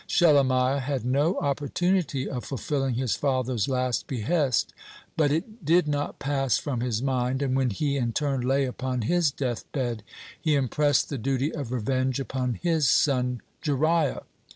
Shelemiah 0.07 0.79
had 0.79 1.05
no 1.05 1.37
opportunity 1.37 2.27
of 2.27 2.43
fulfilling 2.43 2.95
his 2.95 3.15
father's 3.15 3.69
last 3.69 4.07
behest, 4.07 4.73
but 5.15 5.31
it 5.31 5.63
did 5.63 5.87
not 5.87 6.17
pass 6.17 6.57
from 6.57 6.79
his 6.81 7.03
mind, 7.03 7.43
and 7.43 7.55
when 7.55 7.69
he, 7.69 7.97
in 7.97 8.11
turn, 8.11 8.41
lay 8.41 8.65
upon 8.65 9.03
his 9.03 9.29
death 9.29 9.63
bed, 9.71 10.01
he 10.41 10.55
impressed 10.55 11.09
the 11.09 11.19
duty 11.19 11.53
of 11.53 11.71
revenge 11.71 12.19
upon 12.19 12.55
his 12.55 12.89
son 12.89 13.41
Jeriah. 13.61 14.23